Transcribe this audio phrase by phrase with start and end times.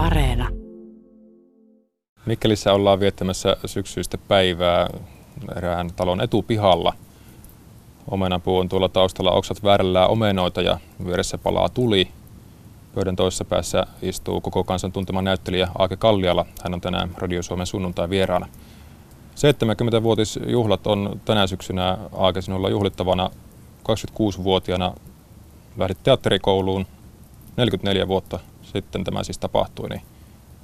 [0.00, 0.48] Areena.
[2.26, 4.88] Mikkelissä ollaan viettämässä syksyistä päivää
[5.56, 6.92] erään talon etupihalla.
[8.10, 12.08] Omenapuu on tuolla taustalla, oksat väärällään omenoita ja vieressä palaa tuli.
[12.94, 16.46] Pöydän toisessa päässä istuu koko kansan tuntema näyttelijä Aake Kalliala.
[16.64, 18.46] Hän on tänään Radio Suomen sunnuntai vieraana.
[19.34, 23.30] 70-vuotisjuhlat on tänä syksynä Aake sinulla juhlittavana
[23.88, 24.94] 26-vuotiaana.
[25.76, 26.86] Lähdit teatterikouluun
[27.56, 28.40] 44 vuotta
[28.70, 30.02] sitten tämä siis tapahtui, niin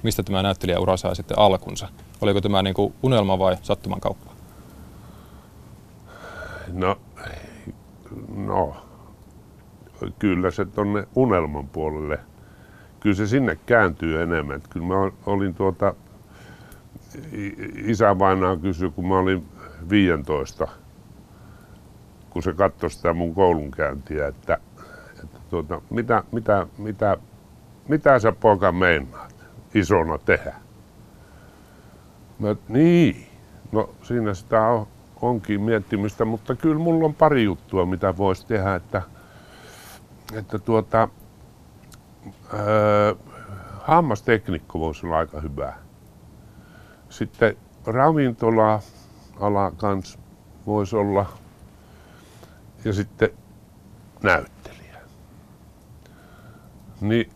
[0.03, 1.89] mistä tämä näyttelijäura sai sitten alkunsa?
[2.21, 4.31] Oliko tämä niin kuin unelma vai sattuman kauppa?
[6.73, 6.99] No,
[8.35, 8.75] no,
[10.19, 12.19] kyllä se tuonne unelman puolelle,
[12.99, 14.61] kyllä se sinne kääntyy enemmän.
[14.69, 15.93] Kyllä mä olin tuota,
[17.85, 19.47] isä vainaa kysyi, kun mä olin
[19.89, 20.67] 15,
[22.29, 24.57] kun se katsoi sitä mun koulunkäyntiä, että,
[25.23, 27.17] että tuota, mitä, mitä, mitä,
[27.87, 29.35] mitä sä poika meinaat
[29.73, 30.53] isona tehdä?
[32.39, 33.27] Mä, niin,
[33.71, 34.87] no siinä sitä on,
[35.21, 39.01] onkin miettimistä, mutta kyllä mulla on pari juttua, mitä voisi tehdä, että,
[40.33, 41.09] että tuota,
[42.53, 43.15] öö,
[43.81, 45.73] hammasteknikko voisi olla aika hyvä.
[47.09, 48.79] Sitten ravintola
[49.39, 50.19] ala kans
[50.65, 51.25] voisi olla
[52.85, 53.29] ja sitten
[54.23, 54.97] näyttelijä.
[57.01, 57.31] Niin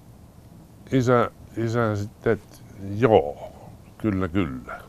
[0.92, 2.58] isä, isä sitten, että
[2.98, 3.52] joo,
[3.98, 4.82] kyllä, kyllä.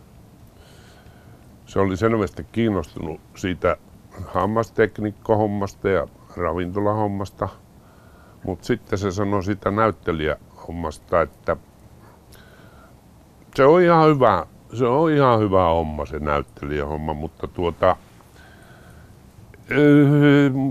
[1.67, 3.77] Se oli selvästi kiinnostunut siitä
[4.27, 7.48] hammasteknikkohommasta ja ravintolahommasta,
[8.45, 11.56] mutta sitten se sanoi siitä näyttelijähommasta, että
[13.55, 17.97] se on ihan hyvä, se on ihan hyvä homma se näyttelijähomma, mutta tuota,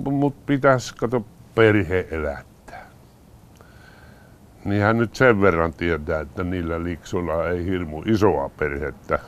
[0.04, 2.51] mut pitäisi kato perhe elättää.
[4.66, 9.20] Niin hän nyt sen verran tietää, että niillä liksuilla ei hirmu isoa perhettä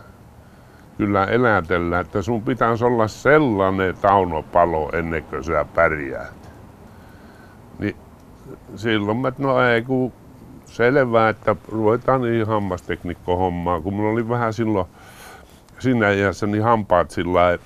[0.97, 6.51] kyllä elätellä, että sun pitäisi olla sellainen taunopalo ennen kuin sä pärjäät.
[7.79, 7.95] Niin
[8.75, 10.13] silloin mä, no ei kun
[10.65, 14.87] selvää, että ruvetaan niin hammasteknikko hommaa, kun mulla oli vähän silloin
[15.79, 17.59] siinä iässä niin hampaat sillä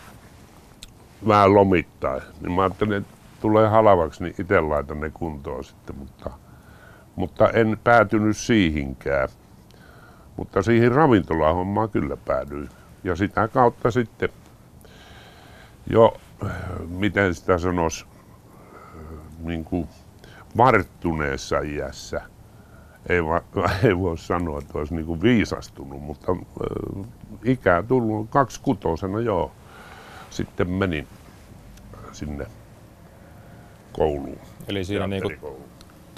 [1.28, 2.20] vähän lomittaa.
[2.42, 6.30] Niin mä ajattelin, että tulee halavaksi, niin itse laitan ne kuntoon sitten, mutta,
[7.18, 9.30] mutta en päätynyt siihenkään.
[10.36, 12.70] Mutta siihen ravintolahommaan kyllä päädyin.
[13.04, 14.30] Ja sitä kautta sitten
[15.90, 16.18] jo,
[16.88, 18.06] miten sitä sanoisi,
[19.40, 19.88] niin kuin
[20.58, 22.22] varttuneessa iässä,
[23.10, 23.42] ei, va,
[23.84, 27.06] ei voi sanoa, että olisi niin kuin viisastunut, mutta äh,
[27.44, 28.30] ikää tullut
[28.62, 29.52] kutosena joo.
[30.30, 31.08] Sitten menin
[32.12, 32.46] sinne
[33.94, 34.40] kouluun.
[34.68, 35.40] Eli siinä niin kuin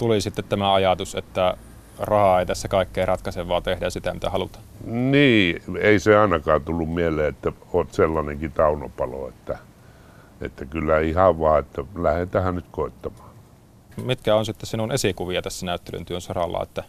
[0.00, 1.56] tuli sitten tämä ajatus, että
[1.98, 4.64] rahaa ei tässä kaikkea ratkaise, vaan tehdään sitä, mitä halutaan.
[4.84, 9.58] Niin, ei se ainakaan tullut mieleen, että oot sellainenkin taunopalo, että,
[10.40, 13.30] että kyllä ihan vaan, että lähdetään nyt koittamaan.
[14.04, 16.84] Mitkä on sitten sinun esikuvia tässä näyttelyn työn saralla, että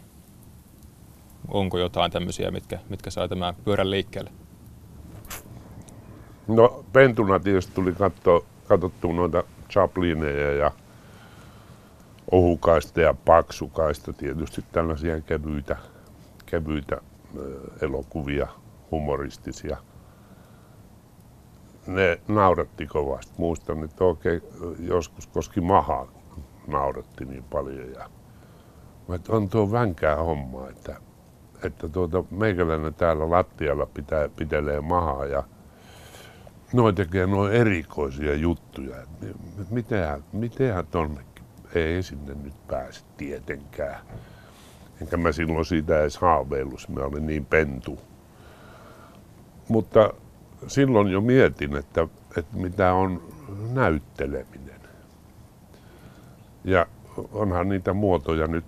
[1.48, 4.30] onko jotain tämmöisiä, mitkä, mitkä sai tämän pyörän liikkeelle?
[6.48, 10.70] No pentuna tietysti tuli katsoa, katsottua noita Chaplineja ja
[12.32, 15.76] ohukaista ja paksukaista, tietysti tällaisia kevyitä,
[16.46, 17.00] kevyitä
[17.80, 18.48] elokuvia,
[18.90, 19.76] humoristisia.
[21.86, 23.32] Ne nauratti kovasti.
[23.38, 24.42] Muistan, että oikein
[24.78, 26.06] joskus koski mahaa
[26.66, 27.92] nauratti niin paljon.
[27.92, 28.10] Ja,
[29.14, 30.96] että on tuo vänkää homma, että,
[31.64, 35.44] että tuota, meikäläinen täällä lattialla pitää, pitelee mahaa ja
[36.72, 38.96] noin tekee noin erikoisia juttuja.
[39.70, 41.24] Mitenhän, mitenhän tonne
[41.74, 44.00] ei sinne nyt pääse tietenkään.
[45.02, 47.98] Enkä mä silloin siitä edes haaveillut, mä olin niin pentu.
[49.68, 50.12] Mutta
[50.66, 53.22] silloin jo mietin, että, että mitä on
[53.72, 54.80] näytteleminen.
[56.64, 56.86] Ja
[57.32, 58.64] onhan niitä muotoja nyt,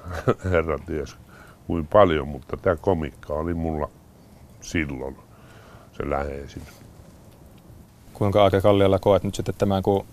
[0.50, 1.16] herra ties
[1.66, 3.90] kuin paljon, mutta tämä komikka oli mulla
[4.60, 5.16] silloin
[5.92, 6.62] se läheisin.
[8.12, 10.06] Kuinka Aake Kallialla koet nyt sitten tämän, kun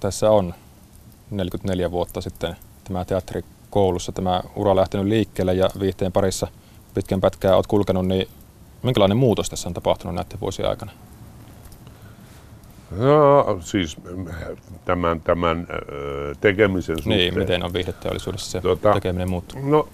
[0.00, 0.54] tässä on
[1.30, 6.46] 44 vuotta sitten tämä teatterikoulussa tämä ura lähtenyt liikkeelle ja viihteen parissa
[6.94, 8.28] pitkän pätkää olet kulkenut, niin
[8.82, 10.92] minkälainen muutos tässä on tapahtunut näiden vuosien aikana?
[12.90, 13.96] No, siis
[14.84, 15.66] tämän, tämän
[16.40, 17.18] tekemisen suhteen.
[17.18, 19.64] Niin, miten on viihdeteollisuudessa se tuota, tekeminen muuttunut?
[19.64, 19.88] No,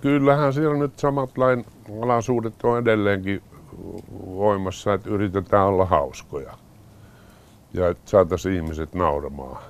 [0.00, 1.66] kyllähän siellä nyt samat lain
[2.02, 3.42] alaisuudet on edelleenkin
[4.26, 6.58] voimassa, että yritetään olla hauskoja
[7.74, 9.62] ja että saataisiin ihmiset nauramaan.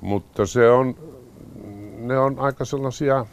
[0.00, 0.94] Mutta se on
[1.98, 3.26] ne on aika sellaisia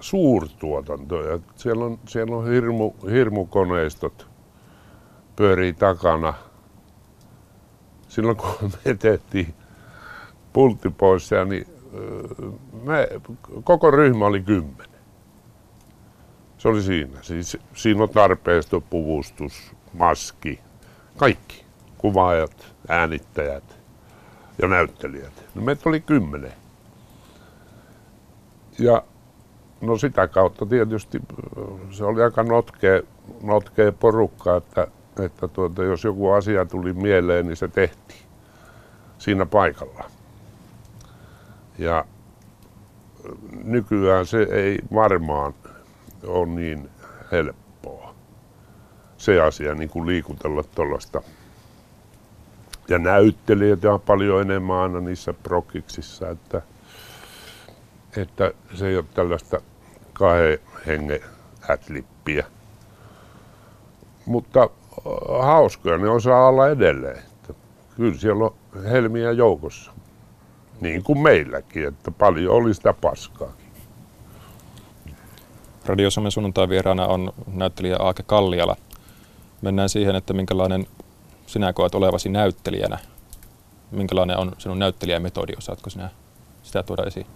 [0.00, 1.38] suurtuotantoja.
[1.56, 4.26] Siellä on, siellä on hirmu, hirmukoneistot
[5.36, 6.34] pyörii takana.
[8.08, 8.50] Silloin kun
[8.84, 9.54] me tehtiin
[10.52, 11.66] pultti pois, niin
[12.82, 13.08] me,
[13.64, 15.00] koko ryhmä oli kymmenen.
[16.58, 17.18] Se oli siinä.
[17.22, 20.60] Siis, siinä on tarpeesto, puvustus, maski,
[21.16, 21.62] kaikki.
[21.98, 23.78] Kuvaajat, äänittäjät
[24.62, 25.44] ja näyttelijät.
[25.54, 26.52] No meitä oli kymmenen.
[28.78, 29.02] Ja
[29.80, 31.20] no sitä kautta tietysti
[31.90, 33.02] se oli aika notkea,
[33.42, 34.86] notkea porukka, että,
[35.24, 38.22] että tuota, jos joku asia tuli mieleen, niin se tehtiin
[39.18, 40.04] siinä paikalla.
[41.78, 42.04] Ja
[43.64, 45.54] nykyään se ei varmaan
[46.26, 46.90] ole niin
[47.32, 47.61] helppoa
[49.22, 51.22] se asia niin kuin liikutella tuollaista.
[52.88, 56.62] Ja näyttelijöitä on paljon enemmän aina niissä prokiksissa, että,
[58.16, 59.60] että se ei ole tällaista
[60.12, 61.20] kahden hengen
[61.60, 62.46] hätlippiä.
[64.26, 67.18] Mutta äh, hauskoja ne osaa olla edelleen.
[67.18, 67.54] Että
[67.96, 68.54] kyllä siellä on
[68.84, 69.92] helmiä joukossa.
[70.80, 73.52] Niin kuin meilläkin, että paljon oli sitä paskaa.
[75.86, 78.76] Radio Suomen sunnuntai vieraana on näyttelijä Aake Kalliala.
[79.62, 80.86] Mennään siihen, että minkälainen
[81.46, 82.98] sinä koet olevasi näyttelijänä.
[83.90, 86.10] Minkälainen on sinun näyttelijämetodi, osaatko sinä
[86.62, 87.26] sitä tuoda esiin?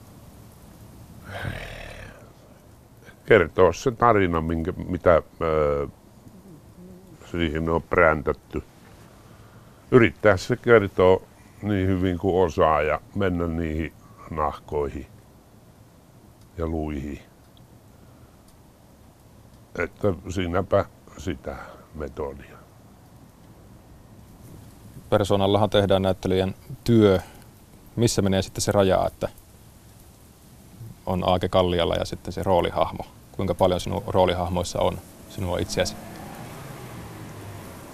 [3.27, 5.87] Kertoa se tarina, minkä, mitä öö,
[7.31, 8.63] siihen on präntätty.
[9.91, 11.23] Yrittää se kertoa
[11.63, 13.93] niin hyvin kuin osaa ja mennä niihin
[14.31, 15.07] nahkoihin
[16.59, 17.21] ja luihin.
[19.79, 20.85] Että siinäpä
[21.19, 21.57] sitä
[21.97, 22.57] metodia.
[25.11, 26.55] Persoonallahan tehdään näyttelijän
[26.85, 27.21] työ.
[27.97, 29.29] Missä menee sitten se raja, että
[31.07, 33.05] on Aake Kallialla ja sitten se roolihahmo?
[33.33, 34.99] Kuinka paljon sinun roolihahmoissa on
[35.29, 35.97] sinua itseäsi?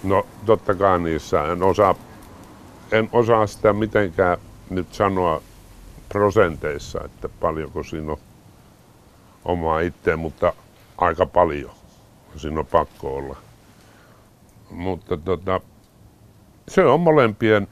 [0.02, 1.94] No totta kai niissä en osaa,
[2.92, 4.38] en osaa sitä mitenkään
[4.70, 5.42] nyt sanoa
[6.08, 8.18] prosenteissa, että paljonko siinä on
[9.44, 10.52] omaa itseä, mutta
[10.98, 11.70] aika paljon.
[12.36, 13.36] Siinä on pakko olla.
[14.72, 15.60] Mutta tota,
[16.68, 17.68] se on molempien,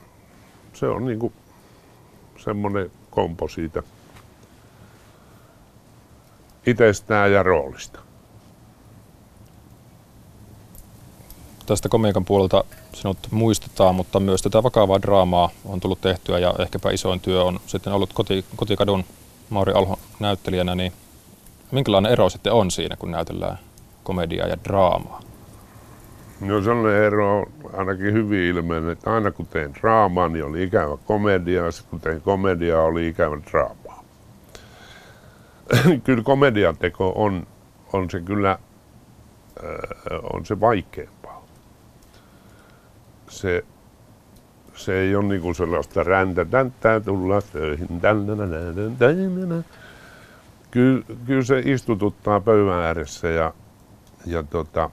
[0.72, 1.32] se on niinku
[2.38, 3.82] semmoinen kompo siitä
[6.66, 8.00] itsestään ja roolista.
[11.66, 12.64] Tästä komiikan puolelta
[12.94, 17.60] sinut muistetaan, mutta myös tätä vakavaa draamaa on tullut tehtyä ja ehkäpä isoin työ on
[17.66, 19.04] sitten ollut koti, kotikadun
[19.50, 20.92] Mauri Alho näyttelijänä, niin
[21.70, 23.58] minkälainen ero sitten on siinä, kun näytellään
[24.04, 25.29] komediaa ja draamaa?
[26.40, 30.96] No sellainen ero on ainakin hyvin ilmeinen, että aina kun tein draamaa, niin oli ikävä
[31.04, 34.04] komedia, ja kun tein komediaa, oli ikävä draamaa.
[36.04, 37.46] kyllä komedian teko on,
[37.92, 38.58] on se kyllä äh,
[40.32, 41.44] on se vaikeampaa.
[43.28, 43.64] Se,
[44.74, 48.00] se ei ole niinku sellaista räntä, tänttää tulla töihin,
[50.70, 53.54] Kyllä, kyllä se istututtaa pöydän ääressä ja,
[54.26, 54.90] ja tota,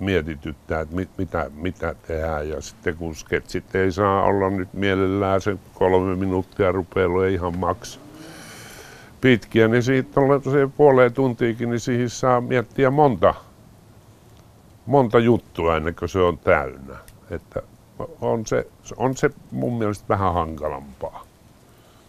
[0.00, 2.48] mietityttää, että mit, mitä, mitä tehdään.
[2.48, 7.58] Ja sitten kun sketsit ei saa olla nyt mielellään se kolme minuuttia rupeaa ei ihan
[7.58, 8.00] maks
[9.20, 13.34] pitkiä, niin siitä on se puoleen tuntiikin, niin siihen saa miettiä monta,
[14.86, 16.96] monta juttua ennen kuin se on täynnä.
[17.30, 17.62] Että
[18.20, 21.24] on se, on se mun mielestä vähän hankalampaa.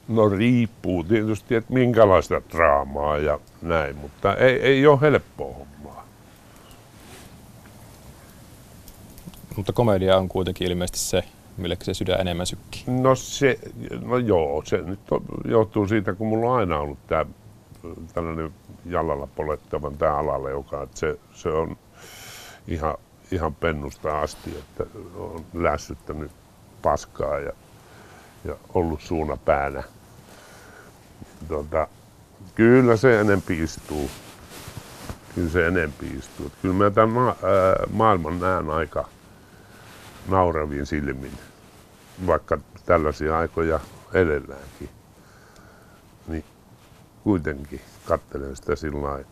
[0.08, 5.89] No riippuu tietysti, että minkälaista draamaa ja näin, mutta ei, ei ole helppoa hommaa.
[9.60, 11.24] Mutta komedia on kuitenkin ilmeisesti se,
[11.58, 12.84] mille se sydän enemmän sykkii.
[12.88, 13.60] No se,
[14.02, 15.00] no joo, se nyt
[15.46, 17.26] johtuu siitä, kun mulla on aina ollut tämä
[18.14, 18.54] tällainen
[18.86, 21.78] jalalla polettavan tämä alalle, joka että se, se on
[22.68, 22.98] ihan,
[23.32, 24.84] ihan pennusta asti, että
[25.16, 26.32] on lässyttänyt
[26.82, 27.52] paskaa ja,
[28.46, 29.84] ja ollut suuna päänä
[31.48, 31.88] tota,
[32.56, 34.10] kyllä se enempi istuu.
[35.36, 36.52] Kyllä se enempi istuu.
[36.62, 39.10] Kyllä mä tämän ma- ää, maailman näen aika
[40.30, 41.32] nauravin silmin,
[42.28, 43.80] vaikka tällaisia aikoja
[44.14, 44.90] edelläänkin.
[46.28, 46.46] Niin
[47.24, 49.24] kuitenkin katselen sitä sillä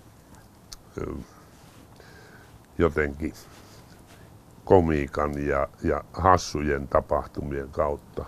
[2.77, 3.34] jotenkin
[4.66, 8.25] komiikan ja, ja hassujen tapahtumien kautta.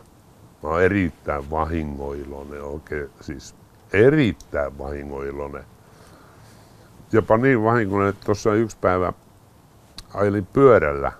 [0.63, 3.55] Mä oon erittäin vahingoiloinen oikein, siis
[3.93, 5.63] erittäin vahingoiloinen.
[7.11, 9.13] Jopa niin vahingoinen, että tuossa yksi päivä
[10.13, 11.11] ajelin pyörällä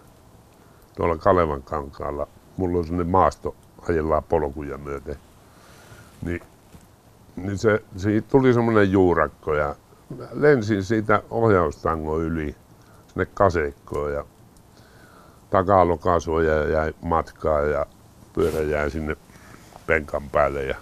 [1.00, 2.28] tuolla Kalevan kankaalla.
[2.58, 3.56] Mulla on sellainen maasto,
[3.90, 5.16] ajellaan polkuja myöten.
[6.22, 6.42] Niin,
[7.36, 9.76] niin se, siitä tuli semmoinen juurakko ja
[10.34, 12.56] lensin siitä ohjaustango yli
[13.08, 14.26] sinne kasekkoon ja
[15.50, 17.86] takalokasuoja jäi matkaa ja
[18.34, 19.18] pyörä jäi sinne
[19.88, 20.76] penkan päälle ja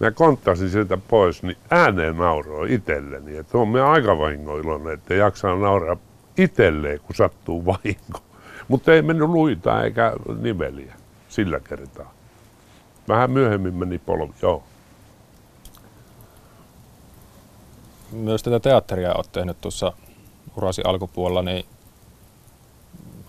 [0.00, 5.56] mä konttasin sieltä pois, niin ääneen nauroi itselleni, että on me aika vahingoiloinen, että jaksaa
[5.56, 5.96] nauraa
[6.36, 8.25] itselleen, kun sattuu vahinko.
[8.68, 10.94] Mutta ei mennyt luita eikä niveliä
[11.28, 12.12] sillä kertaa.
[13.08, 14.62] Vähän myöhemmin meni polvi, joo.
[18.12, 19.92] Myös tätä teatteria olet tehnyt tuossa
[20.56, 21.66] urasi alkupuolella, niin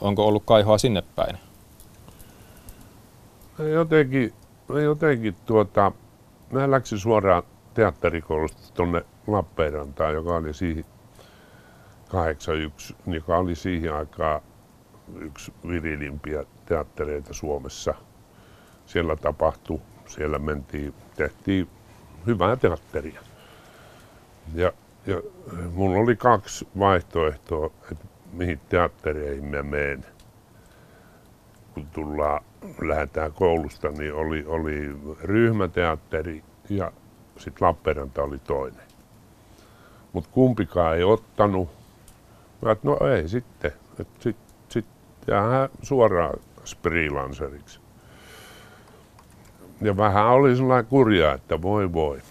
[0.02, 1.38] onko ollut kaihoa sinne päin?
[3.74, 4.34] Jotenkin,
[4.84, 5.92] jotenkin tuota,
[6.52, 10.86] mä läksin suoraan teatterikoulusta tuonne Lappeenrantaan, joka oli siihen
[12.08, 14.42] 81, joka oli siihen aikaan
[15.16, 17.94] yksi virilimpiä teattereita Suomessa.
[18.86, 21.70] Siellä tapahtui, siellä mentiin, tehtiin
[22.26, 23.22] hyvää teatteria.
[24.56, 24.72] Ja,
[25.06, 25.22] ja
[25.74, 30.06] mulla oli kaksi vaihtoehtoa, että mihin teattereihin mä menen.
[31.74, 32.44] Kun tullaan,
[32.82, 36.92] lähdetään koulusta, niin oli, oli ryhmäteatteri ja
[37.38, 38.88] sitten Lappeenranta oli toinen.
[40.14, 41.70] Mutta kumpikaan ei ottanut.
[42.62, 43.72] Mä no ei sitten.
[43.98, 44.47] Sitten sit
[45.28, 46.40] jäähän suoraan
[46.84, 47.80] freelanceriksi.
[49.82, 52.22] Ja vähän oli sellainen kurja, että voi voi.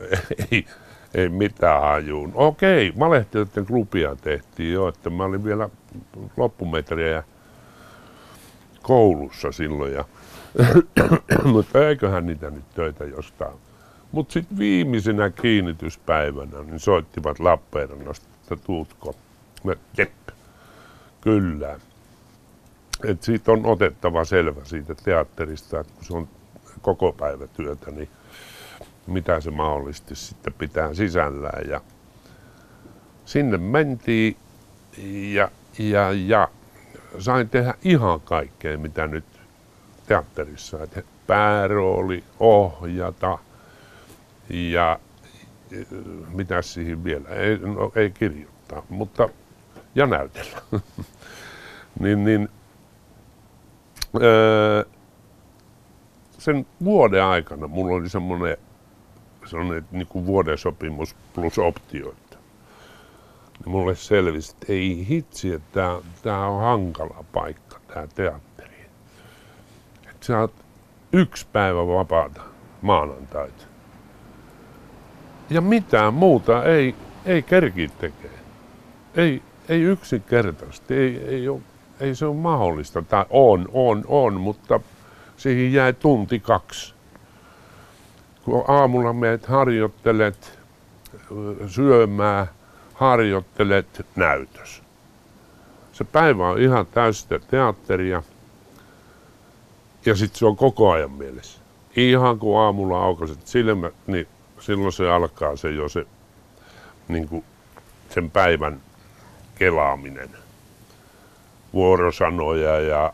[0.50, 0.66] ei,
[1.14, 2.32] ei mitään hajuun.
[2.34, 5.68] Okei, malehtijoiden klubia tehtiin jo, että mä olin vielä
[6.36, 7.22] loppumetriä
[8.82, 9.92] koulussa silloin.
[9.92, 10.04] Ja
[11.52, 13.54] mutta eiköhän niitä nyt töitä jostain.
[14.12, 19.14] Mutta sitten viimeisenä kiinnityspäivänä niin soittivat Lappeenrannasta, että tuutko.
[19.64, 20.10] Mä, jep,
[21.20, 21.78] kyllä.
[23.04, 26.28] Et siitä on otettava selvä siitä teatterista, että kun se on
[26.82, 28.08] koko päivä työtä, niin
[29.06, 31.70] mitä se mahdollisesti sitten pitää sisällään.
[31.70, 31.80] Ja
[33.24, 34.36] sinne mentiin
[35.32, 36.48] ja, ja, ja
[37.18, 39.24] sain tehdä ihan kaikkea, mitä nyt
[40.06, 40.82] teatterissa.
[40.82, 43.38] Että päärooli, ohjata
[44.50, 45.00] ja
[46.28, 49.28] mitä siihen vielä, ei, no, ei kirjoittaa, mutta
[49.94, 50.58] ja näytellä.
[52.00, 52.48] niin, niin,
[54.22, 54.84] öö,
[56.38, 58.56] sen vuoden aikana mulla oli semmoinen
[59.46, 62.38] sellainen niin kuin vuoden sopimus plus optioita.
[63.58, 68.86] Niin mulle selvisi, että ei hitsi, että tämä on hankala paikka, tämä teatteri.
[70.10, 70.54] Että sä oot
[71.12, 72.40] yksi päivä vapaata
[72.82, 73.64] maanantaita.
[75.50, 76.94] Ja mitään muuta ei,
[77.26, 78.38] ei kerki tekee.
[79.14, 81.60] Ei, ei yksinkertaisesti, ei, ei, ole,
[82.00, 83.02] ei se ole mahdollista.
[83.02, 84.80] Tai on, on, on, mutta
[85.36, 86.94] siihen jäi tunti kaksi
[88.44, 90.58] kun aamulla meet harjoittelet
[91.66, 92.46] syömään,
[92.94, 94.82] harjoittelet näytös.
[95.92, 98.22] Se päivä on ihan täystä teatteria
[100.06, 101.60] ja sitten se on koko ajan mielessä.
[101.96, 104.28] Ihan kun aamulla aukaiset silmät, niin
[104.60, 106.06] silloin se alkaa se jo se
[107.08, 107.44] niin kuin
[108.08, 108.80] sen päivän
[109.60, 110.30] kelaaminen.
[111.72, 113.12] Vuorosanoja ja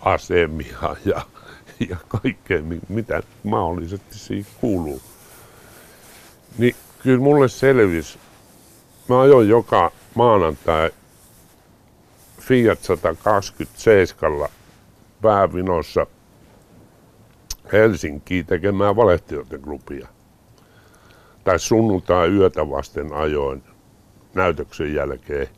[0.00, 1.22] asemia ja
[1.88, 5.00] ja kaikkea, mitä mahdollisesti siihen kuuluu.
[6.58, 8.18] Niin kyllä mulle selvisi,
[9.08, 10.90] mä ajoin joka maanantai
[12.40, 14.48] Fiat 127
[15.22, 16.06] päävinossa
[17.72, 20.08] Helsinkiin tekemään valehtijoiden klubia.
[21.44, 23.62] Tai sunnuntai yötä vasten ajoin
[24.34, 25.48] näytöksen jälkeen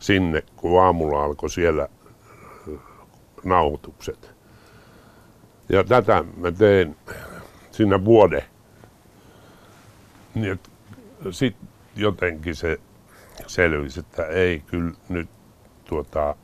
[0.00, 1.88] sinne, kun aamulla alkoi siellä
[3.44, 4.34] nauhoitukset.
[5.68, 6.96] Ja tätä mä tein
[7.70, 8.42] siinä vuoden.
[10.34, 10.60] Niin
[11.30, 12.80] sitten jotenkin se
[13.46, 15.28] selvisi, että ei kyllä nyt,
[15.84, 16.36] tuota,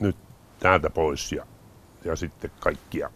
[0.00, 0.16] nyt
[0.60, 1.46] täältä pois ja,
[2.04, 3.10] ja sitten kaikkia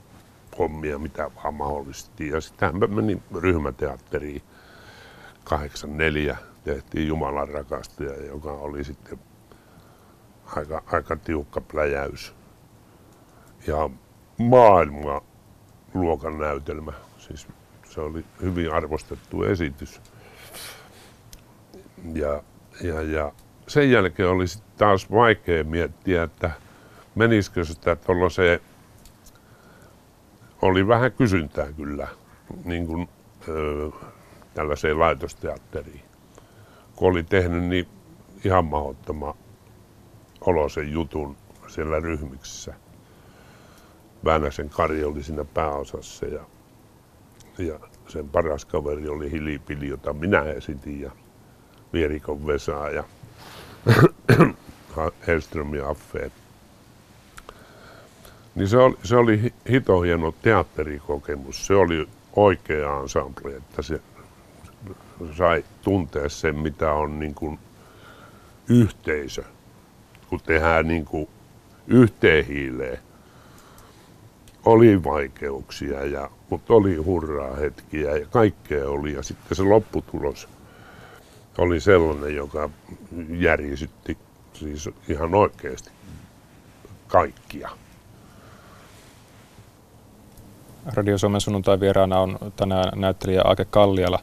[0.59, 2.28] hommia, mitä vaan mahdollisesti.
[2.28, 4.42] Ja sitten mä menin ryhmäteatteriin
[5.45, 9.19] 84, tehtiin Jumalan rakastaja, joka oli sitten
[10.57, 12.35] aika, aika tiukka pläjäys.
[13.66, 13.90] Ja
[14.38, 15.21] maailman
[15.95, 16.92] luokan näytelmä.
[17.19, 17.47] Siis
[17.90, 20.00] se oli hyvin arvostettu esitys.
[22.14, 22.42] Ja,
[22.83, 23.33] ja, ja
[23.69, 26.50] sen jälkeen oli sitten taas vaikea miettiä, että
[27.14, 28.61] menisikö sitä tuollaiseen,
[30.62, 32.09] oli vähän kysyntää kyllä,
[32.64, 33.09] niin kuin
[33.49, 33.90] ö,
[34.54, 36.12] tällaiseen laitosteatteriin.
[37.02, 37.88] Kun oli tehnyt niin
[38.44, 39.35] ihan mahdottoman
[40.40, 41.37] olosen jutun
[41.68, 42.75] siellä ryhmiksessä
[44.25, 46.44] Väänäsen Kari oli siinä pääosassa ja,
[47.59, 51.11] ja sen paras kaveri oli Hilipili, jota minä esitin ja
[51.92, 53.04] Vierikon Vesa ja
[55.26, 56.32] Hellström ja Affeet.
[58.54, 61.66] Niin se oli, se oli hito hieno teatterikokemus.
[61.66, 64.00] Se oli oikea ensemble, että se
[65.38, 67.58] sai tuntea sen, mitä on niin kuin
[68.68, 69.44] yhteisö,
[70.28, 71.28] kun tehdään niin kuin
[71.86, 72.98] yhteen hiileen.
[74.64, 79.12] Oli vaikeuksia, ja, mutta oli hurraa hetkiä ja kaikkea oli.
[79.12, 80.48] Ja sitten se lopputulos
[81.58, 82.70] oli sellainen, joka
[83.38, 84.18] järjisytti
[84.52, 85.90] siis ihan oikeasti
[87.06, 87.70] kaikkia.
[90.94, 94.18] Radio Suomen sunnuntai vieraana on tänään näyttelijä Ake Kalliala.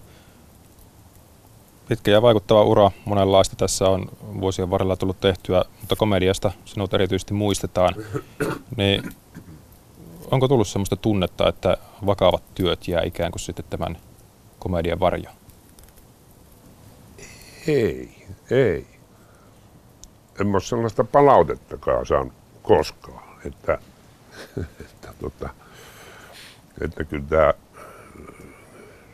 [1.90, 4.10] Pitkä ja vaikuttava ura, monenlaista tässä on
[4.42, 7.96] vuosien varrella tullut tehtyä, mutta komediasta sinut erityisesti muistetaan.
[8.78, 9.04] Niin
[10.32, 13.98] onko tullut sellaista tunnetta, että vakavat työt jää ikään kuin sitten tämän
[14.60, 15.30] komedian varjo?
[17.68, 18.88] Ei, ei.
[20.42, 23.78] En ole sellaista palautettakaan saanut koskaan, että,
[24.86, 25.50] että, tota,
[26.82, 27.54] että kyllä tämä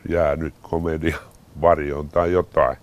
[0.08, 1.16] jää nyt komedia
[1.60, 2.76] varjoon tai jotain.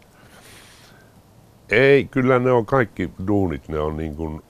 [1.70, 4.42] Ei, kyllä ne on kaikki duunit, ne on niin kuin,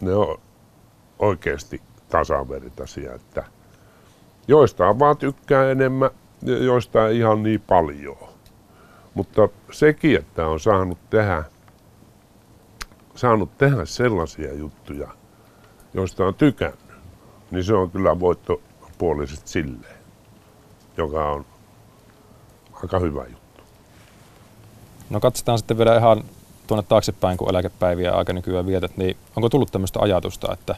[0.00, 0.38] ne on
[1.18, 3.44] oikeasti tasavertaisia, että
[4.48, 6.10] joistain vaan tykkää enemmän
[6.42, 8.16] joistain ihan niin paljon.
[9.14, 11.44] Mutta sekin, että on saanut tehdä,
[13.14, 15.08] saanut tehdä sellaisia juttuja,
[15.94, 16.80] joista on tykännyt,
[17.50, 19.98] niin se on kyllä voittopuolisesti silleen,
[20.96, 21.46] joka on
[22.72, 23.39] aika hyvä juttu.
[25.10, 26.24] No katsotaan sitten vielä ihan
[26.66, 30.74] tuonne taaksepäin, kun eläkepäiviä aika nykyään vietät, niin onko tullut tämmöistä ajatusta, että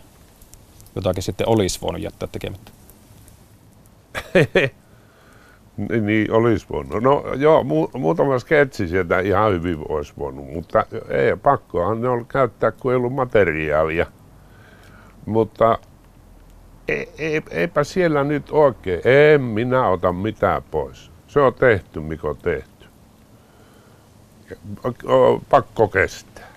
[0.96, 2.72] jotakin sitten olisi voinut jättää tekemättä?
[5.76, 7.02] Niin, niin olisi voinut.
[7.02, 12.26] No joo, mu- muutama sketsi sieltä ihan hyvin olisi voinut, mutta ei, pakkohan ne on
[12.26, 14.06] käyttää, kun ei ollut materiaalia.
[15.26, 15.78] Mutta
[16.88, 21.10] ei, ei, eipä siellä nyt oikein, en minä ota mitään pois.
[21.28, 22.71] Se on tehty, mikä on tehty.
[25.50, 26.48] Pakko kestää.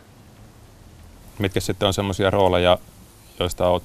[1.39, 2.77] Mitkä sitten on semmoisia rooleja,
[3.39, 3.84] joista olet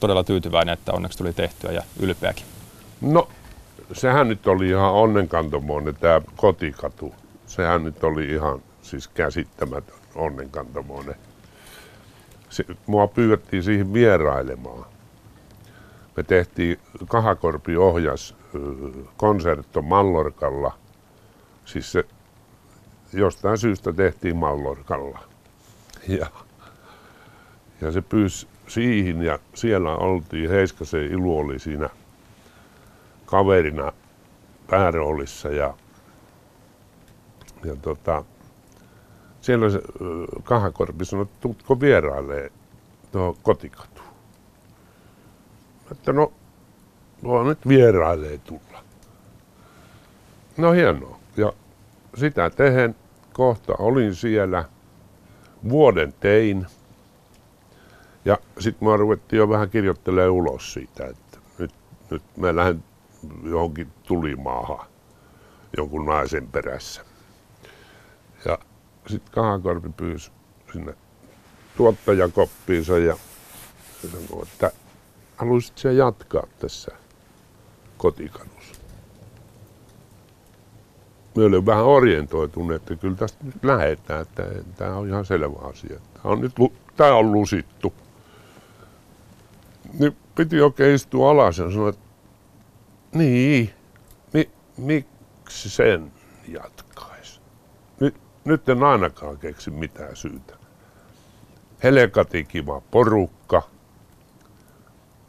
[0.00, 2.46] todella tyytyväinen, että onneksi tuli tehtyä ja ylpeäkin?
[3.00, 3.28] No
[3.92, 7.14] sehän nyt oli ihan onnenkantomoinen tämä kotikatu.
[7.46, 11.14] Sehän nyt oli ihan siis käsittämätön onnenkantomoinen.
[12.50, 14.86] Se, mua pyydettiin siihen vierailemaan.
[16.16, 18.34] Me tehtiin Kahakorpi ohjas
[19.16, 20.72] konsertto Mallorkalla.
[21.64, 22.04] Siis se
[23.12, 25.18] jostain syystä tehtiin Mallorkalla.
[26.08, 26.26] Ja,
[27.80, 31.88] ja se pyysi siihen ja siellä oltiin, Heiskasen Ilu oli siinä
[33.26, 33.92] kaverina
[34.70, 35.74] pääroolissa ja,
[37.64, 38.24] ja tota,
[39.40, 39.80] siellä se
[40.42, 42.52] Kahakorpi sanoi, että tuutko vierailee
[43.12, 44.08] tuohon kotikatuun.
[45.92, 46.32] Että no,
[47.22, 48.84] voi nyt vierailee tulla.
[50.56, 51.17] No hienoa.
[52.16, 52.96] Sitä tehen
[53.32, 54.64] kohta olin siellä,
[55.68, 56.66] vuoden tein.
[58.24, 61.74] Ja sitten mä ruvettiin jo vähän kirjoittelemaan ulos siitä, että nyt,
[62.10, 62.84] nyt mä lähden
[63.44, 64.86] johonkin tulimaahan
[65.76, 67.04] jonkun naisen perässä.
[68.44, 68.58] Ja
[69.06, 70.30] sitten Kahakorpi pyysi
[70.72, 70.94] sinne
[71.76, 73.16] tuottajakoppiinsa ja
[74.02, 74.70] sanoi, että
[75.36, 76.92] haluaisit jatkaa tässä
[77.96, 78.77] kotikadussa.
[81.38, 84.46] Me olin vähän orientoituneet, että kyllä tästä nyt lähdetään, että
[84.76, 86.00] tämä on ihan selvä asia.
[86.14, 86.52] Tämä on nyt
[86.96, 87.92] tämä on lusittu.
[89.98, 92.00] Niin piti oikein istua alas ja sanoa, että
[93.12, 93.70] niin,
[94.32, 96.12] Mi, miksi sen
[96.48, 97.40] jatkaisi?
[98.00, 100.56] Nyt, nyt en ainakaan keksi mitään syytä.
[101.82, 103.62] Helekati kiva porukka,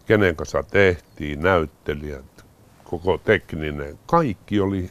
[0.05, 2.45] kenen kanssa tehtiin, näyttelijät,
[2.83, 4.89] koko tekninen, kaikki oli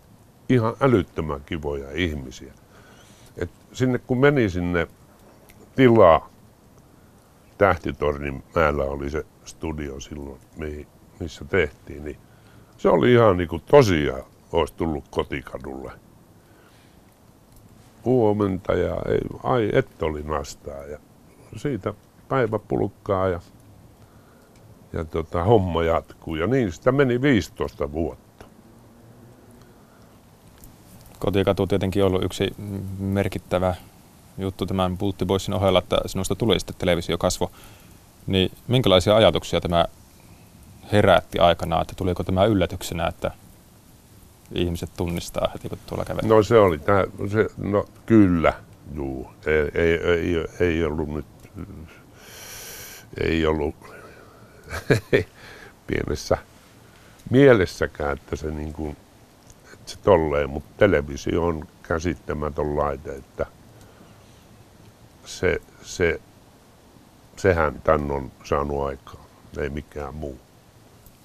[0.49, 2.53] ihan älyttömän kivoja ihmisiä.
[3.37, 4.87] Et sinne kun meni sinne
[5.77, 6.29] tilaa,
[7.59, 10.41] Tähtitornin mäellä oli se studio silloin,
[11.21, 12.17] missä tehtiin, niin
[12.77, 15.93] se oli ihan niin kuin tosiaan olisi tullut kotikadulle.
[18.05, 20.99] Huomenta ja ei, ai et oli nastaa ja
[21.57, 21.95] siitä
[22.29, 23.41] päivä pulkkaa ja,
[24.93, 26.35] ja tota, homma jatkuu.
[26.35, 28.28] Ja niin sitä meni 15 vuotta.
[31.18, 32.54] Kotikatu tietenkin ollut yksi
[32.98, 33.74] merkittävä
[34.38, 37.50] juttu tämän Bultti Boysin ohella, että sinusta tuli sitten televisiokasvo.
[38.26, 39.85] Niin minkälaisia ajatuksia tämä
[40.92, 43.31] herätti aikanaan, että tuliko tämä yllätyksenä, että
[44.52, 46.28] ihmiset tunnistaa heti, kun tuolla kävelee?
[46.28, 48.52] No se oli, tää, se, no kyllä,
[48.94, 49.31] juu.
[49.46, 51.26] Ei, ei, ei, ei ollut nyt,
[53.20, 53.74] ei ollut
[55.87, 56.38] pienessä
[57.31, 58.96] mielessäkään, että se niin kuin,
[59.88, 63.46] se tolleen, mutta televisio on käsittämätön laite, että
[65.24, 66.20] se, se,
[67.37, 69.24] sehän tän on saanut aikaan,
[69.59, 70.38] ei mikään muu.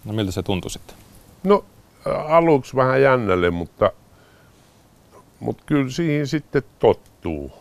[0.06, 0.96] No miltä se tuntui sitten?
[1.44, 1.66] No
[2.06, 3.92] aluksi vähän jännälle, mutta,
[5.40, 7.52] mutta kyllä siihen sitten tottuu.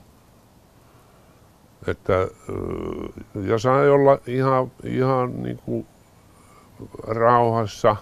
[1.87, 2.13] Että,
[3.45, 5.87] ja sai olla ihan, ihan niin kuin
[7.07, 7.97] rauhassa.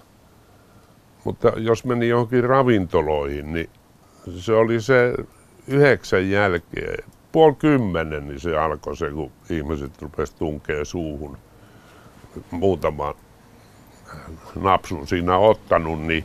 [1.24, 3.70] Mutta jos meni johonkin ravintoloihin, niin
[4.38, 5.14] se oli se
[5.66, 11.38] yhdeksän jälkeen, puoli kymmenen, niin se alkoi se, kun ihmiset rupesivat tunkea suuhun.
[12.50, 13.14] Muutaman
[14.60, 16.24] napsun siinä ottanut, niin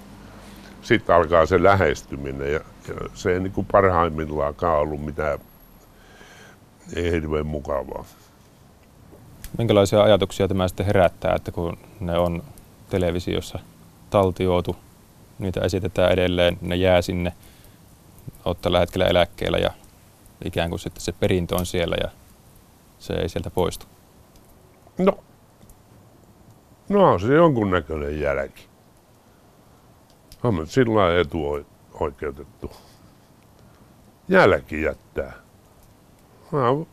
[0.82, 2.54] sitten alkaa se lähestyminen.
[2.54, 5.40] Ja, ja se ei niin kuin parhaimmillaan ollut mitään
[6.96, 8.06] ei hirveän mukavaa.
[9.58, 12.44] Minkälaisia ajatuksia tämä sitten herättää, että kun ne on
[12.90, 13.60] televisiossa
[14.10, 14.76] taltioitu,
[15.40, 17.34] niitä esitetään edelleen, ne jää sinne,
[18.46, 19.72] olet tällä hetkellä eläkkeellä ja
[20.46, 22.10] ikään kuin sitten se perintö on siellä ja
[23.00, 23.86] se ei sieltä poistu?
[24.98, 25.18] No,
[26.90, 28.68] no on se jonkunnäköinen jälki.
[30.44, 32.72] On sillä lailla etuoikeutettu.
[34.28, 35.34] Jälki jättää.
[36.54, 36.88] Oon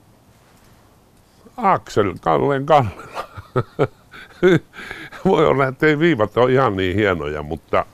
[1.56, 3.28] Aksel Kallen Kallella.
[5.24, 7.86] Voi olla, että ei viivat ole ihan niin hienoja, mutta,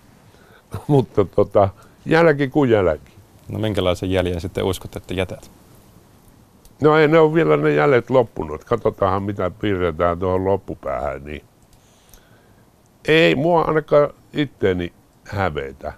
[0.86, 1.68] mutta tota,
[2.06, 3.12] jälki kuin jälki.
[3.48, 5.50] No minkälaisen jäljen sitten uskot, että jätät?
[6.82, 8.64] No ei ne ole vielä ne jäljet loppunut.
[8.64, 11.24] Katsotaan mitä piirretään tuohon loppupäähän.
[11.24, 11.42] Niin
[13.08, 14.92] ei mua ainakaan itteeni
[15.24, 15.92] hävetä.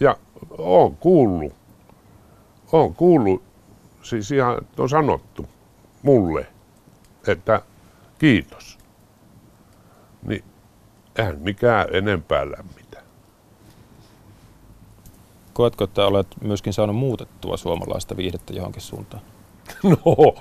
[0.00, 0.16] Ja
[0.58, 1.52] on kuullut,
[2.72, 3.42] on kuullut,
[4.02, 5.46] siis ihan on sanottu
[6.02, 6.46] mulle,
[7.26, 7.62] että
[8.18, 8.78] kiitos.
[10.22, 10.44] Niin
[11.18, 12.79] eihän mikään enempää lämmitä.
[15.60, 19.22] Koetko, että olet myöskin saanut muutettua suomalaista viihdettä johonkin suuntaan?
[19.82, 20.34] No,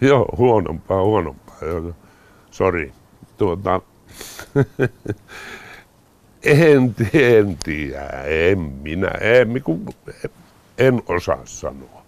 [0.00, 1.56] joo, huonompaa, huonompaa.
[2.50, 2.92] Sori.
[3.36, 3.80] Tuota,
[6.42, 9.48] en, en tiedä, en minä, en,
[10.78, 12.02] en osaa sanoa.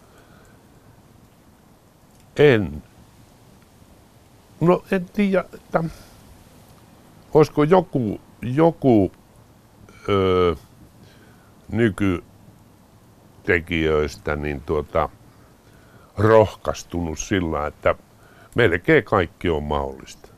[2.36, 2.82] En.
[4.60, 5.84] No en tiedä, että
[7.34, 9.12] olisiko joku, joku
[10.08, 10.54] öö,
[13.46, 15.08] nykytekijöistä niin tuota,
[16.18, 17.94] rohkaistunut sillä, että
[18.54, 20.28] melkein kaikki on mahdollista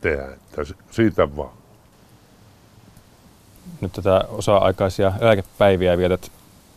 [0.00, 1.56] tehdä, että siitä vaan
[3.80, 6.32] nyt tätä osa-aikaisia eläkepäiviä vietät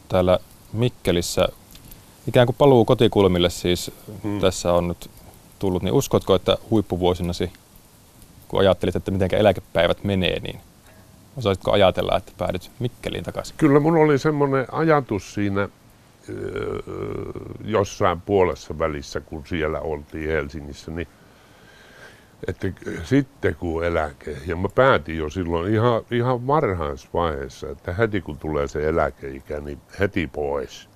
[0.10, 0.40] täällä
[0.74, 1.48] Mikkelissä.
[2.28, 3.92] Ikään kuin paluu kotikulmille siis
[4.24, 4.40] hmm.
[4.40, 5.10] tässä on nyt
[5.60, 7.52] tullut, niin uskotko, että huippuvuosinasi,
[8.48, 10.62] kun ajattelit, että miten eläkepäivät menee, niin
[11.40, 13.56] osaisitko ajatella, että päädyt Mikkeliin takaisin?
[13.58, 15.70] Kyllä mun oli semmoinen ajatus siinä
[17.64, 21.08] jossain puolessa välissä, kun siellä oltiin Helsingissä, niin
[22.48, 22.68] että
[23.04, 28.68] sitten kun eläke, ja mä päätin jo silloin ihan, ihan varhaisvaiheessa, että heti kun tulee
[28.68, 30.90] se eläkeikä, niin heti pois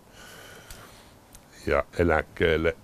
[1.67, 2.75] ja eläkkeelle.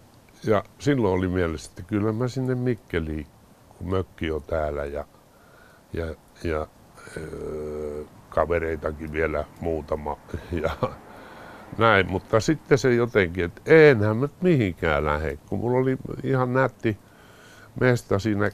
[0.44, 3.28] Ja silloin oli mielessä, että kyllä mä sinne Mikkeliin,
[3.78, 5.06] kun mökki on täällä ja,
[5.94, 6.68] ja, ja
[8.30, 10.18] kavereitakin vielä muutama
[10.64, 10.72] ja
[11.78, 12.12] näin.
[12.12, 16.98] Mutta sitten se jotenkin, että enhän mä mihinkään lähde, kun mulla oli ihan nätti
[17.80, 18.52] mesta siinä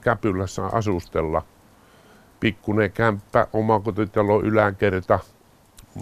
[0.00, 1.42] Käpylässä asustella.
[2.40, 5.18] Pikkunen kämppä, omakotitalo yläkerta.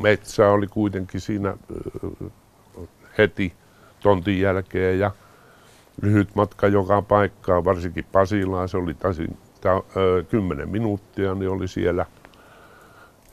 [0.03, 1.57] Metsä oli kuitenkin siinä
[3.19, 3.55] heti
[4.01, 5.11] tontin jälkeen ja
[6.03, 8.69] lyhyt matka joka paikkaan, varsinkin Pasilaan.
[8.69, 8.95] Se oli
[9.65, 12.07] tasi, kymmenen minuuttia, niin oli siellä.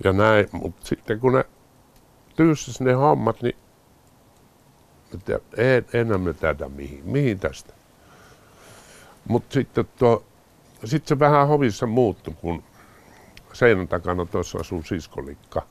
[0.04, 1.46] Ja näin, mutta sitten kun ne
[2.36, 3.56] tyyssisi ne hommat, niin
[5.13, 7.74] että en, enää me tätä mihin, mihin tästä.
[9.28, 10.24] Mutta sitten tuo,
[10.86, 12.63] sit se vähän hovissa muuttui, kun
[13.54, 15.62] seinän takana tuossa asuu siskolikka.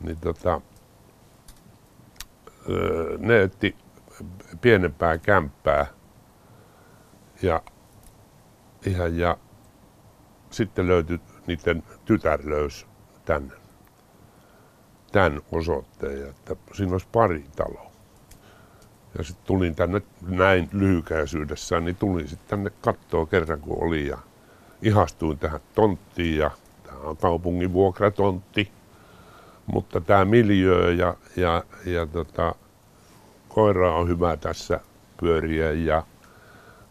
[0.00, 0.60] Niin tota,
[3.18, 3.76] ne etti
[4.60, 5.86] pienempää kämppää
[7.42, 7.62] ja,
[8.86, 9.36] ihan ja
[10.50, 12.86] sitten löytyi, niiden tytär löysi
[13.24, 13.52] tämän,
[15.12, 17.90] tämän osoitteen, että siinä olisi pari taloa.
[19.18, 24.18] Ja sitten tulin tänne näin lyhykäisyydessään, niin tulin sitten tänne kattoa kerran kun oli ja
[24.82, 26.50] ihastuin tähän tonttiin ja
[26.82, 28.72] tämä on kaupungin vuokratontti.
[29.66, 32.54] Mutta tämä miljö ja, ja, ja tota,
[33.48, 34.80] koira on hyvä tässä
[35.20, 36.02] pyöriä ja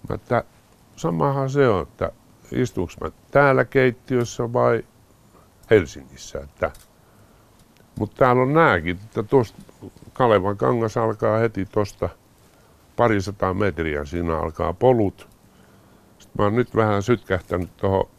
[0.09, 0.43] mä, että
[0.95, 2.11] samahan se on, että
[2.51, 4.83] istuuko mä täällä keittiössä vai
[5.69, 6.39] Helsingissä.
[6.39, 6.71] Että,
[7.99, 9.61] mutta täällä on nääkin, että tuosta
[10.13, 12.09] Kalevan kangas alkaa heti tuosta
[12.95, 15.27] parisataa metriä, siinä alkaa polut.
[16.19, 18.09] Sitten mä oon nyt vähän sytkähtänyt tuohon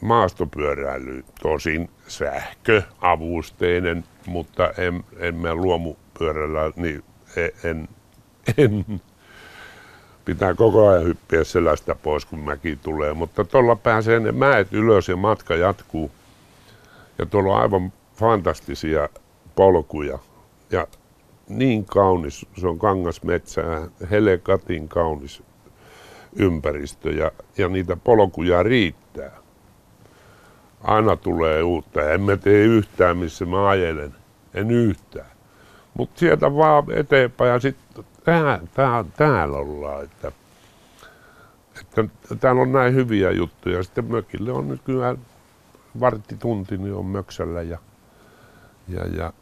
[0.00, 7.04] maastopyöräilyyn, tosin sähköavusteinen, mutta en, en mä luomupyörällä, niin
[7.36, 7.88] en, en,
[8.56, 9.00] en
[10.28, 13.12] pitää koko ajan hyppiä selästä pois, kun mäki tulee.
[13.14, 16.10] Mutta tuolla pääsee ne mäet ylös ja matka jatkuu.
[17.18, 19.08] Ja tuolla on aivan fantastisia
[19.54, 20.18] polkuja.
[20.70, 20.86] Ja
[21.48, 25.42] niin kaunis, se on kangasmetsää, helekatin kaunis
[26.36, 29.32] ympäristö ja, ja niitä polkuja riittää.
[30.84, 32.12] Aina tulee uutta.
[32.12, 34.14] En mä tee yhtään, missä mä ajelen.
[34.54, 35.30] En yhtään.
[35.94, 40.04] Mutta sieltä vaan eteenpäin ja sitten tää, tää, täällä ollaan.
[40.04, 40.32] Että,
[41.80, 43.82] että täällä on näin hyviä juttuja.
[43.82, 45.18] Sitten mökille on nykyään
[46.00, 47.78] varttitunti, niin on möksällä ja,
[48.88, 49.32] ja, ja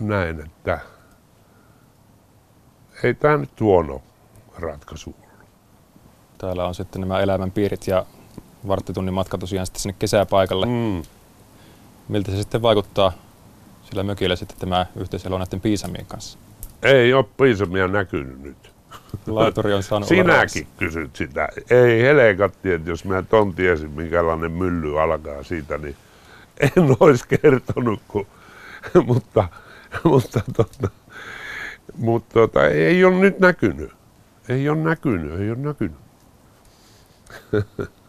[0.00, 0.78] näin, että
[3.02, 4.02] ei tämä nyt huono
[4.58, 5.48] ratkaisu ollut.
[6.38, 8.06] Täällä on sitten nämä elämänpiirit ja
[8.68, 10.66] varttitunnin matka tosiaan sitten sinne kesäpaikalle.
[10.66, 11.02] Mm.
[12.08, 13.12] Miltä se sitten vaikuttaa
[13.82, 16.38] sillä mökillä sitten tämä yhteiselo näiden piisamien kanssa?
[16.84, 18.74] Ei ole piisamia näkynyt nyt.
[19.26, 21.48] Laituri on saanut Sinäkin kysyt sitä.
[21.70, 25.96] Ei helekatti, että jos mä ton tiesin, minkälainen mylly alkaa siitä, niin
[26.60, 28.26] en olisi kertonut, kun,
[29.06, 29.48] mutta,
[30.04, 30.88] mutta, tota,
[31.96, 33.92] mutta tota, ei ole nyt näkynyt.
[34.48, 35.98] Ei ole näkynyt, ei ole näkynyt.